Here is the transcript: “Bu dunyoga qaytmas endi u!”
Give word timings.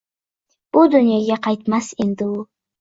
“Bu 0.77 0.85
dunyoga 0.95 1.39
qaytmas 1.45 1.93
endi 2.09 2.35
u!” 2.35 2.45